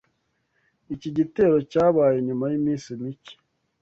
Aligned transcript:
Iki 0.93 1.09
gitero 1.17 1.55
cyabaye 1.71 2.17
nyuma 2.27 2.45
y’iminsi 2.51 2.89
mike 3.01 3.33